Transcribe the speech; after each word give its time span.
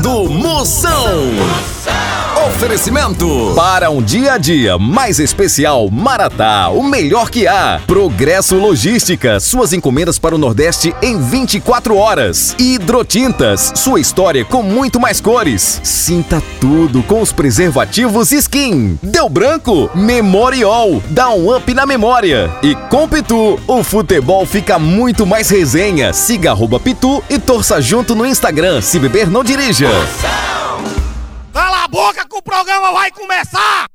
do 0.00 0.28
Moção. 0.28 1.30
Oferecimento 2.46 3.54
para 3.56 3.88
um 3.88 4.02
dia 4.02 4.34
a 4.34 4.38
dia 4.38 4.76
mais 4.76 5.18
especial 5.18 5.88
Maratá, 5.90 6.68
o 6.68 6.82
melhor 6.82 7.30
que 7.30 7.46
há. 7.46 7.80
Progresso 7.86 8.56
Logística, 8.56 9.40
suas 9.40 9.72
encomendas 9.72 10.18
para 10.18 10.34
o 10.34 10.38
Nordeste 10.38 10.94
em 11.00 11.18
24 11.18 11.96
horas. 11.96 12.54
Hidrotintas, 12.58 13.72
sua 13.74 13.98
história 13.98 14.44
com 14.44 14.62
muito 14.62 15.00
mais 15.00 15.22
cores. 15.22 15.80
Sinta 15.82 16.42
tudo 16.60 17.02
com 17.04 17.22
os 17.22 17.32
preservativos 17.32 18.30
Skin. 18.30 18.98
Deu 19.02 19.26
branco? 19.30 19.90
Memorial, 19.94 21.02
dá 21.08 21.30
um 21.30 21.56
up 21.56 21.72
na 21.72 21.86
memória. 21.86 22.50
E 22.62 22.74
com 22.90 23.08
Pitu, 23.08 23.58
o 23.66 23.82
futebol 23.82 24.44
fica 24.44 24.78
muito 24.78 25.24
mais 25.24 25.48
resenha. 25.48 26.12
Siga 26.12 26.50
arroba 26.50 26.78
Pitu 26.78 27.24
e 27.30 27.38
torça 27.38 27.80
junto 27.80 28.14
no 28.14 28.26
Instagram. 28.26 28.82
Se 28.82 28.98
beber, 28.98 29.30
não 29.30 29.42
dirija. 29.42 29.88
Cala 29.88 30.40
a 30.40 30.43
boca 31.94 32.26
que 32.28 32.36
o 32.36 32.42
programa 32.42 32.92
vai 32.92 33.08
começar! 33.12 33.86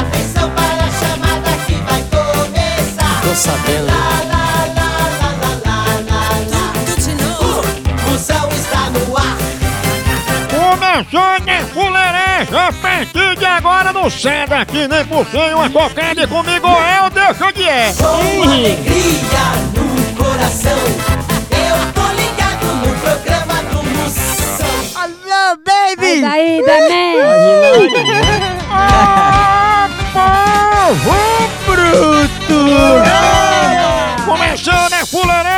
Atenção 0.00 0.50
para 0.50 0.84
a 0.84 0.90
chamada 0.90 1.50
que 1.66 1.74
vai 1.74 2.02
começar. 2.08 3.20
Tô 3.22 3.34
sabendo. 3.34 3.92
O 8.06 8.10
Moção 8.10 8.48
está 8.52 8.90
no 8.90 9.16
ar. 9.18 9.36
Começando 10.48 11.48
a 11.48 11.66
fuleiragem 11.74 12.58
a 12.58 12.72
partir 12.72 13.36
de 13.36 13.44
agora 13.44 13.92
não 13.92 14.08
sai 14.08 14.46
daqui 14.46 14.88
nem 14.88 15.04
por 15.04 15.26
cem 15.26 15.52
uma 15.52 15.68
cocada 15.68 16.26
comigo 16.26 16.68
é 16.68 17.02
ou 17.02 17.10
deixa 17.10 17.52
de 17.52 17.64
é. 17.64 17.92
Com 17.92 18.42
alegria 18.44 19.44
no 19.74 20.16
coração. 20.16 21.13
Baby! 26.62 26.62
Daí, 26.62 26.62
Dané! 26.62 27.14
Ah, 28.70 29.88
povo 30.12 31.18
bruto! 31.66 32.93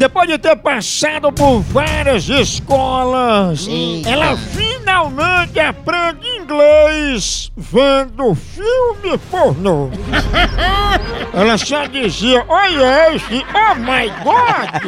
Depois 0.03 0.27
de 0.27 0.37
ter 0.37 0.57
passado 0.57 1.31
por 1.31 1.61
várias 1.61 2.29
escolas, 2.29 3.69
ela 4.05 4.37
finalmente 4.37 5.61
aprende 5.61 6.27
inglês 6.27 7.53
vendo 7.57 8.35
filme 8.35 9.17
pornô. 9.31 9.91
ela 11.33 11.57
só 11.57 11.87
dizia, 11.87 12.45
oi, 12.49 13.15
esse, 13.15 13.47
oh 13.55 13.77
my 13.77 14.11
god! 14.25 14.83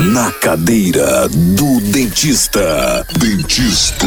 Na 0.14 0.32
cadeira 0.32 1.28
do 1.28 1.78
dentista. 1.92 3.04
Dentista. 3.18 4.06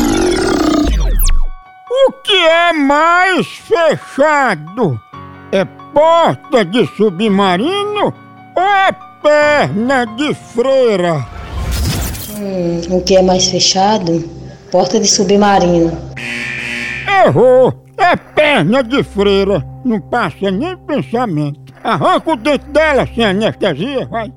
O 2.07 2.11
que 2.23 2.35
é 2.35 2.73
mais 2.73 3.47
fechado? 3.47 4.99
É 5.51 5.63
porta 5.65 6.65
de 6.65 6.87
submarino 6.95 8.13
ou 8.55 8.63
é 8.63 8.91
perna 9.21 10.05
de 10.05 10.33
freira? 10.33 11.25
Hum, 12.37 12.81
o 12.89 13.01
que 13.01 13.15
é 13.15 13.21
mais 13.21 13.47
fechado? 13.47 14.27
Porta 14.71 14.99
de 14.99 15.07
submarino. 15.07 15.91
Errou! 17.25 17.73
É 17.97 18.15
perna 18.15 18.81
de 18.81 19.03
freira. 19.03 19.63
Não 19.85 19.99
passa 19.99 20.49
nem 20.49 20.75
pensamento. 20.77 21.59
Arranca 21.83 22.31
o 22.31 22.35
dente 22.35 22.65
dela 22.69 23.07
sem 23.13 23.25
anestesia, 23.25 24.07
vai. 24.07 24.33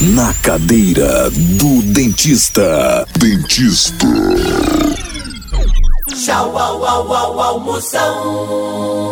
Na 0.00 0.34
cadeira 0.34 1.30
do 1.30 1.82
dentista. 1.82 3.06
Dentista. 3.18 4.06
Tchau, 6.16 6.58
au, 6.58 6.84
au, 6.84 7.12
au, 7.12 7.40
au, 7.40 7.60
Moção. 7.60 9.02